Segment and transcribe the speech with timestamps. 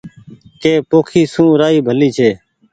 [0.61, 2.29] ڪي پوکي سون رآئي ڀلي ڇي